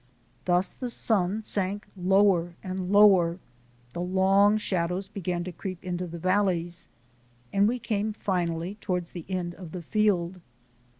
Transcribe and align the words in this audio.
Thus 0.45 0.73
the 0.73 0.89
sun 0.89 1.43
sank 1.43 1.85
lower 1.95 2.55
and 2.63 2.91
lower, 2.91 3.37
the 3.93 4.01
long 4.01 4.57
shadows 4.57 5.07
began 5.07 5.43
to 5.43 5.51
creep 5.51 5.83
into 5.83 6.07
the 6.07 6.17
valleys, 6.17 6.87
and 7.53 7.67
we 7.67 7.77
came 7.77 8.11
finally 8.13 8.79
toward 8.81 9.05
the 9.05 9.25
end 9.29 9.53
of 9.53 9.73
the 9.73 9.83
field. 9.83 10.41